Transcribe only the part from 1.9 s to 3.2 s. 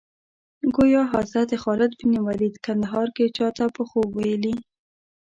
بن ولید کندهار